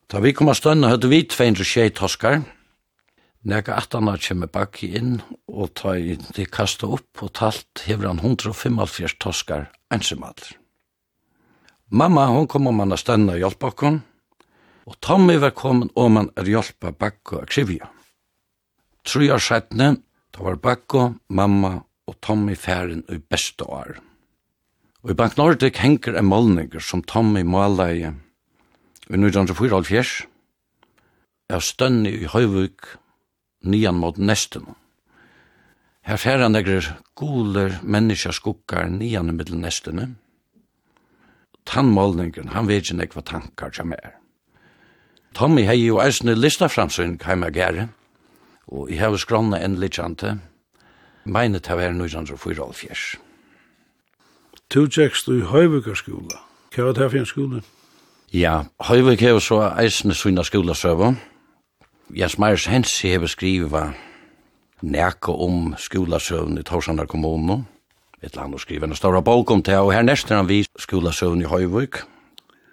[0.09, 2.40] Da vi kom av stønne høyde vi 206 toskar,
[3.47, 8.19] Nega atana kjemme bakki inn og ta i de kasta opp og talt hever han
[8.19, 10.57] 175 toskar ensimadler.
[11.95, 14.01] Mamma hon kom om han a stanna og hjelpa okkon,
[14.90, 17.87] og Tommy var kommet om han er hjelpa bakko og krivja.
[19.07, 19.38] Tru år
[20.37, 23.96] Da var Bakko, mamma og Tommy færen i beste år.
[25.03, 28.14] Og i Bank Nordic henger en målninger som Tommy måleie i
[29.07, 30.27] i 1974
[31.55, 32.96] er stønni i Høyvuk
[33.70, 34.66] nian mot nesten.
[36.07, 40.09] Her færa negrer guler menneska skukkar nian i middel nestene.
[41.66, 44.18] Tannmålningen, han vet ikke nekva tankar som er.
[45.35, 47.88] Tommy hei jo eisne listaframsyn heima gære
[48.68, 50.38] og jeg har skrona en lidsjante,
[51.24, 53.16] meine ta var nøysan så fyrir alfjers.
[54.70, 56.40] Tu tjekst du i Høyvikarskola.
[56.74, 57.62] Hva var det her for en skole?
[58.35, 61.14] Ja, Høyvik hever så eisne sina skolasøver.
[62.11, 63.85] Jens Meyers Hensi hever skriva
[64.83, 67.64] nekko om skolasøvn i Torsandar kommune.
[68.22, 71.44] Et land annet skriva en større bok om det, og her neste han vi skolasøvn
[71.44, 72.02] i Høyvik.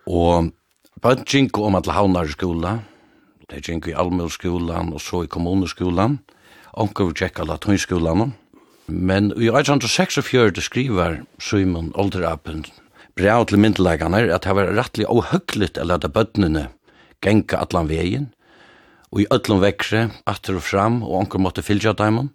[0.08, 0.49] Og
[1.01, 2.79] Bøntjinko om at Havnar skola,
[3.49, 6.19] Det er gikk i allmølskolan og så i kommuneskolan.
[6.73, 8.34] Onker vi tjekka latinskolan.
[8.88, 12.65] Men i 1846 skriver Simon Olderapen
[13.17, 16.69] brev til myndelegene at det var rettelig og høgligt å lade bøttene
[17.23, 18.32] genka allan vegin
[19.13, 22.32] og i öllum vekre, atter og fram, og onker måtte fylgja daimon.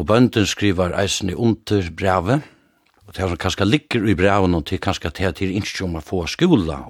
[0.00, 2.46] Og bønden skriver eisen i under brevet,
[3.04, 5.58] og det er som kanskje ligger i brevet, og det kanskje til at det er
[5.60, 6.80] ikke om å få skola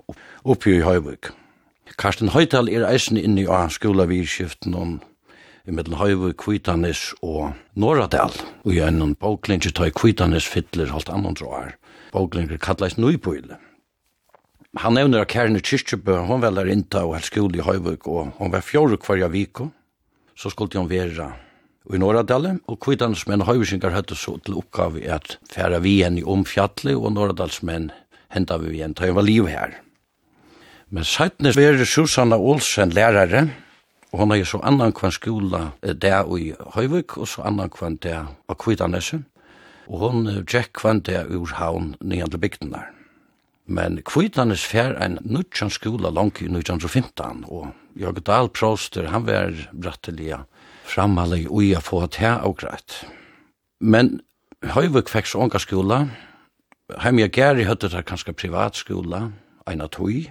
[0.47, 1.33] oppi i Høyvøk.
[1.95, 4.97] Karsten Høytal er eisen inne i skolavirskiften om
[5.67, 8.35] i middelen Høyve, Kvitanes og Norradal.
[8.67, 11.77] Og i en boklinger tar Kvitanes fiddler halvt annan drar.
[12.15, 13.59] Boklinger kallast Nøybøyle.
[14.83, 18.35] Han nevner at Kærne Kyrkjebø, hon vel er innta og helst skole i Høyvøk, og
[18.37, 19.71] hon var fjore kvarja viko,
[20.37, 21.31] så skulle hon være
[21.95, 26.93] i Norradalen, og Kvitanesmenn Høyvøsingar høyde så til oppgave at færa vi igjen i omfjallet,
[26.99, 27.89] og Norradalsmenn
[28.35, 29.79] henta vi igjen, ta henne var liv her.
[30.91, 33.51] Men sættene var Susanna Olsen lærare,
[34.13, 38.29] og hon er så annan kvann skola der i Høyvik, og så annan kvann der
[38.49, 39.25] av Kvidanese,
[39.89, 42.87] og hon tjekk kvann der ur haun nian til bygden der.
[43.67, 49.51] Men Kvidanes fær en nutjan skola langt i 1915, og Jörg Dahl Proster, han var
[49.73, 50.45] bratteliga
[50.87, 53.03] framhallig ui a få til og greit.
[53.81, 54.21] Men
[54.63, 56.07] Høyvik fekk så unga skola,
[57.03, 59.33] Heim jeg gær i høttet her kanskje privatskola,
[59.67, 60.31] eina tøy,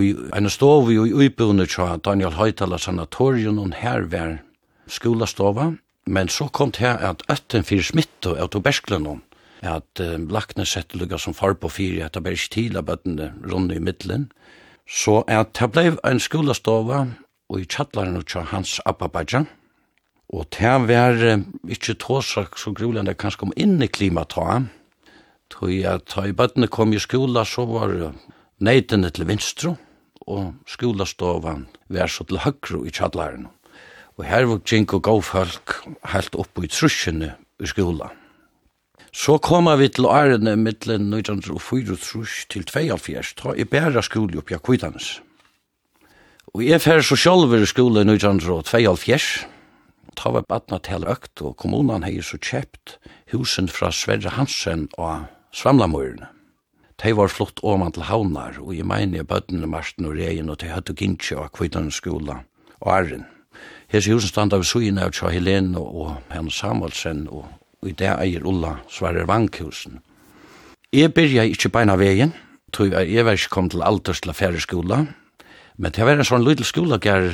[0.00, 4.38] i en stov i uibunnet tja Daniel Høytala sanatorium og her var
[4.88, 5.72] skolastova,
[6.06, 9.20] men så kom det her at øtten fyrir smitte av tuberklenon,
[9.62, 13.32] at uh, lakne sett lukka som far på fyri at det bare ikke tila bøttene
[13.44, 14.30] rundt i middelen,
[14.88, 17.04] så at det blei en skolastova
[17.52, 19.44] og i tjallaren tja hans Ababadja,
[20.32, 24.62] og det var uh, ikke tåsak så grulende kanskje om inne klimata,
[25.52, 27.90] Tøy at tøy bøttene kom i skola, så var
[28.62, 29.74] neitene til vinstru,
[30.30, 33.48] og skolastovan var så til høgru i tjallaren.
[34.18, 35.78] Og her var gink og gav folk
[36.12, 38.12] helt oppe i trusjene i skola.
[39.12, 44.56] Så koma vi til årene mittlen 1904 trus til 72, ta i bæra skole oppi
[44.56, 45.18] akvitanes.
[46.52, 49.46] Og jeg fer så sjálfur i skole 1972,
[50.16, 52.98] ta var badna til økt, og kommunan hei så kjept
[53.32, 56.41] husen fra Sverre Hansen og Svamlamøyrene.
[57.02, 60.68] De var flott åman til havnar, og jeg mener bøttene Marsten og Regen og de
[60.70, 62.36] hadde gintje av kvittane skola
[62.78, 63.24] og arren.
[63.90, 67.48] Hese husen standa vi suyina av Tja Helene og Hans Samuelsen og,
[67.82, 69.98] og i det eier Ulla Sverre Vankhusen.
[70.94, 72.36] Jeg byrja ikkje beina vegin,
[72.70, 75.02] tog jeg var ikke kom til alders til affære skola,
[75.76, 77.32] men det var en sånn lydel skola gær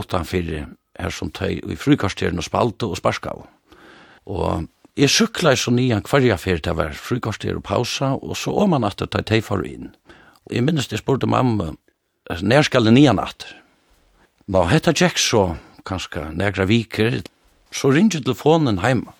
[0.00, 0.64] utanfyrir
[0.96, 3.44] her som tøy i frukasteren og spalte og sparskav.
[4.30, 4.64] Og
[5.00, 8.84] Jeg sykla så nian kvarja fyrir det var frukoster og pausa, og så om man
[8.84, 9.94] atter det teg for inn.
[10.44, 11.70] Og jeg minnes jeg spurte mamma,
[12.28, 13.54] nær skal det nian atter?
[14.52, 15.54] Nå, hetta Jack så,
[15.88, 17.22] kanskje negra viker,
[17.72, 19.14] så ringer telefonen heima.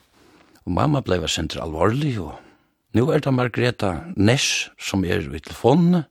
[0.69, 2.37] Og mamma blei var sindri alvorlig, og
[2.93, 6.05] nu er det Margreta Ness som er i telefonen,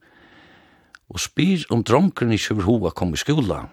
[1.14, 3.68] og spyr om dronken i Sjøverhova kom i skola.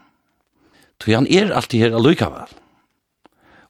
[1.01, 2.53] Så han er alltid her allukavall.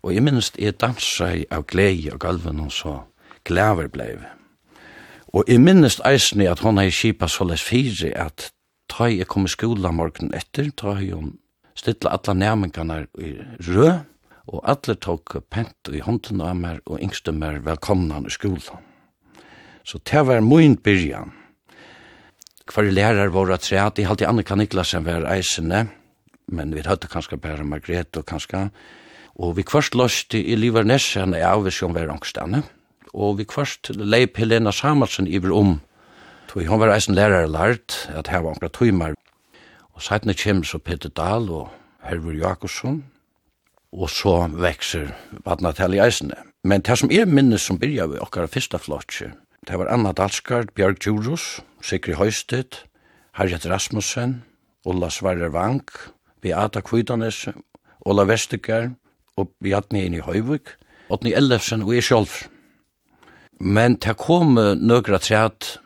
[0.07, 3.01] Og jeg minnes jeg dansa av glede og galven og så
[3.47, 4.12] glæver blei.
[5.35, 8.53] Og jeg minnes eisne at hon hei kipa så les fire at
[8.87, 11.33] ta jeg kom i skola morgen etter, ta jeg hon
[11.75, 13.33] stilla alla næmingarna i
[13.66, 13.88] rø,
[14.47, 18.85] og alle tok pent i hånden av meg og yngste meg velkomna i skolan.
[19.83, 21.35] Så det var min byrjan.
[22.66, 25.88] Hver lærer var at tre, at jeg halte Annika Niklasen var eisene,
[26.47, 28.69] men vi hadde kanskje bare Margrethe og kanskje
[29.37, 32.62] Og vi kvart løst i livar nesse er av hvis hun var angstane.
[33.12, 35.81] Og vi kvart leip Helena Samuelsen i om.
[36.49, 39.14] Tog hun var eisen lærere lært at her var ankra tøymar.
[39.92, 41.68] Og sætne kjem så Peter Dahl og
[42.03, 43.05] Herver Jakobsson.
[43.92, 45.12] Og så vekser
[45.44, 46.37] vatnatel i eisene.
[46.64, 49.33] Men det som er minnes som byrja vi okkara fyrsta flotje,
[49.68, 52.83] det var Anna Dalskard, Bjørg Djurus, Sikri Høysted,
[53.33, 54.42] Harriet Rasmussen,
[54.87, 55.90] Ulla Svarrer Vank,
[56.42, 57.49] Beata Kvidanes,
[58.07, 58.96] Ola Vestergaard,
[59.37, 60.75] og Bjarni inn i Høyvik,
[61.12, 62.33] Otni Ellefsen og jeg sjolv.
[63.61, 65.77] Men det kom nøgra træt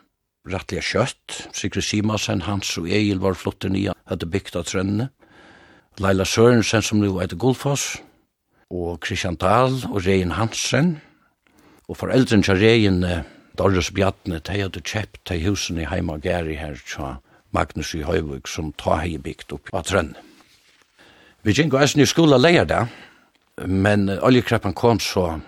[0.49, 1.47] rettelig kjøtt.
[1.53, 5.11] Sigrid Simasen, Hans og Egil var flotte nye, hadde bygd av trønnene,
[6.01, 7.99] Leila Sørensen som nu heter Gullfoss,
[8.71, 11.01] og Christian Dahl og Rein Hansen.
[11.91, 13.03] Og foreldren til Rein,
[13.59, 17.19] Dorres Bjartne, de hadde kjøpt til husen i Heima Geri her til
[17.51, 20.27] Magnus i Høyvig som ta hei bygd opp av trønnene.
[21.43, 22.85] Vi gikk og eisen i skola leir da,
[23.57, 25.39] Men oljekreppen kom så,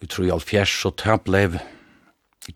[0.00, 1.58] vi tror i alfjers, så det blev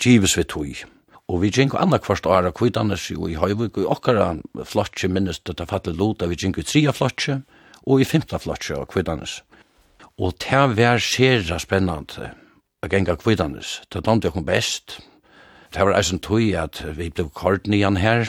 [0.00, 0.84] gives vi tog.
[1.28, 4.34] Og vi gikk anna kvart åra kvidanes jo i Høyvik, og okkara
[4.68, 7.40] flotje minnes det ta fattelig lot vi gikk i tria flotje,
[7.84, 9.40] og i femta flotje av kvidanes.
[10.20, 12.30] Og det var sera spennande
[12.84, 13.80] å genga kvidanes.
[13.90, 14.98] Det damte jeg kom best.
[15.72, 18.28] Det var eisen tog at vi ble kort nian her.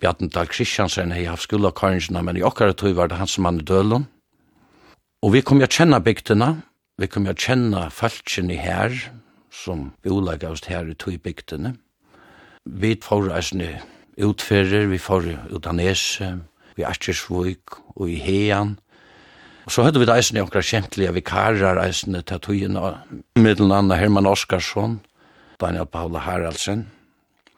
[0.00, 3.60] Bjarten Dahl Kristiansen hei haft skulda karinjina, men i okkara tog var det hans mann
[3.60, 4.08] i dølen.
[5.24, 6.50] Og vi kom jo kjenne bygdene,
[7.00, 8.92] vi kom jo kjenne falskene her,
[9.48, 11.70] som bolag av oss her i tog bygdene.
[12.68, 13.70] Vi får reisende
[14.20, 16.28] utfører, vi får ut av Nese,
[16.76, 18.74] vi Atjersvøk og i Heian.
[19.64, 22.90] Og så hadde vi reisende eisne omkring kjentlige vikarer reisende til togene,
[23.40, 24.98] middelen andre Herman Oskarsson,
[25.60, 26.82] Daniel Paula Haraldsen.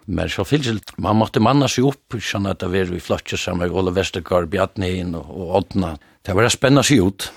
[0.07, 3.67] Men så fyllt, man måtte manna seg opp, sånn at det var vi flotje sammen
[3.67, 5.97] med Ole Vestergaard, Bjartnein og Odna.
[6.23, 7.29] Det var å spenna seg ut.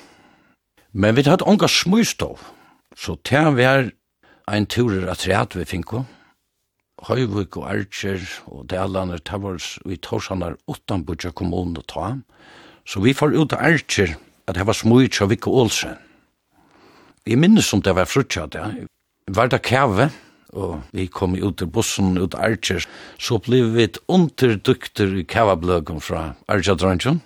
[0.93, 2.39] Men vi hadde unga smøystov,
[2.97, 3.91] så til vi er
[4.49, 6.05] ein turer av treat vi finko,
[7.07, 12.07] Høyvuk og Archer og Dalaner, det var i Torsanar utan budja kommunen å ta.
[12.83, 14.17] Så vi får ut av Archer
[14.49, 15.95] at det var smøyt av Vikko Olsen.
[17.23, 18.65] Vi minnes som det var frutja det.
[19.29, 20.09] Var det kjave,
[20.57, 22.83] og vi kom ut av bussen, ut av Archer,
[23.21, 27.21] så ble vi et underdukter i kjavabløgen fra Archer-drøntjen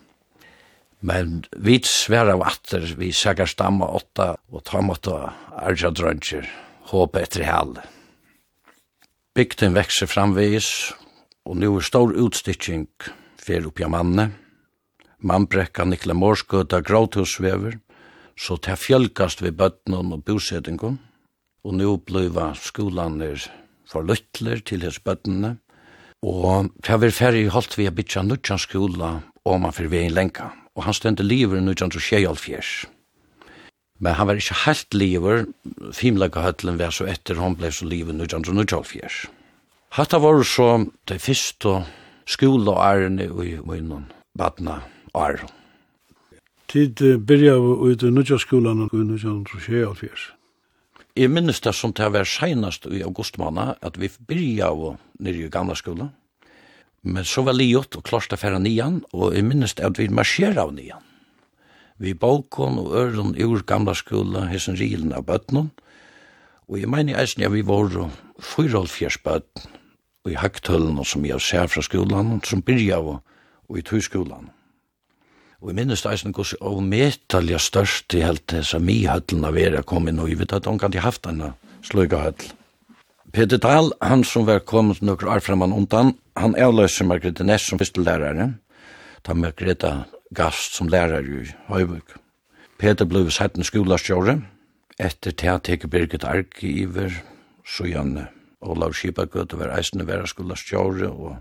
[1.04, 6.48] Men vi sværa vatter, vi sækar stamma åtta, og ta måtta arja drøntjer,
[6.94, 7.76] håpe etter hel.
[9.36, 10.70] Bygden vekser framvis,
[11.44, 12.88] og nu er stor utstitching
[13.36, 14.30] fer oppja manne.
[15.20, 17.80] Mannbrekka Nikla Morsgøta gråthusvever,
[18.40, 20.98] så ta fjölkast vi bøtnen og bosettingon,
[21.68, 23.44] og nu bliva skolaner
[23.92, 25.58] for lytler til hos bøtnene,
[26.24, 30.54] og ta vi ferri holdt vi a bytja nutjan skola, og man fyrir vegin lenka
[30.76, 32.90] og han stendte liver i 1924.
[34.00, 35.46] Men han var ikke helt liver,
[35.94, 39.30] fimlega høtlen var så etter han ble så liver i 1924.
[39.94, 40.70] Hatta var så
[41.08, 41.84] det første
[42.34, 44.08] og ærene i munnen,
[44.38, 44.82] badna
[45.16, 45.52] ærene.
[46.68, 50.32] Tid byrja ut i nudja skolan i 1924.
[51.16, 54.72] Jeg minnes det som det var senast i augustmåned, at vi byrja
[55.20, 56.10] nere i gamla skolan,
[57.04, 60.72] Men så var liot og klosta færa nian, og jeg minnes at vi marsjera av
[60.76, 61.04] nian.
[62.00, 65.72] Vi balkon og øren ur gamla skola, hessen rilen av bøtnen,
[66.72, 67.92] og jeg mener eisen ja, vi var
[68.40, 69.68] fyralfjers bøtn,
[70.24, 74.50] og i hakthøllen som jeg ser fra skolan, som byrja av og i tøyskolan.
[75.64, 79.84] Og jeg minnes eisen gos av metalja størst i helt hessa mi høtlen av vera
[79.84, 82.52] kom inn, og jeg vet at han kan de haft denne sløyga høtl.
[83.34, 87.80] Peter Dahl, han som var kommet nokre år fremman undan, han avløser Margrethe Ness som
[87.82, 88.54] fyrstelærare,
[89.24, 89.94] ta Margrethe
[90.34, 92.18] Gast som lærare i Høyvøk.
[92.82, 94.40] Peter ble sætten skolastjåre,
[95.00, 97.14] etter til han teker Birgit Ark i Iver,
[97.66, 98.28] så gjerne
[98.64, 101.38] Olav Kipagøt var eisende være skolastjåre, og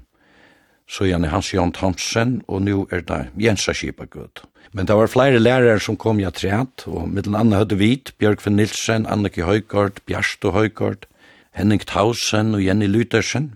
[0.88, 4.44] så gjerne Hans Jan Thomsen, og nå er det Jensa Kipagøt.
[4.72, 8.56] Men det var flere lærere som kom i atreat, og mittelen andre hadde Hvit, Bjørkven
[8.56, 11.06] Nilsen, Anneke Høygaard, Bjarsto Høygaard,
[11.52, 13.52] Henning Tausen og Jenny Lutersen,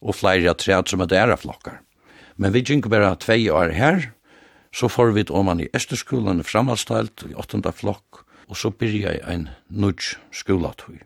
[0.00, 1.80] og flere træd som er dæra flokkar.
[2.36, 4.10] Men vi gikk bare tvei år her,
[4.72, 9.48] så får vi man i Østerskolen framhalstalt i åttenda flokk, og så byrja jeg en
[9.68, 11.02] nudj skolatøy.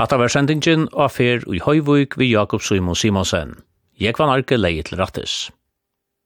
[0.00, 3.50] Hatta var sendingen av fer i Høyvøyk vi Jakob Simon Simonsen.
[4.00, 5.50] Jeg var narke leie til rattes.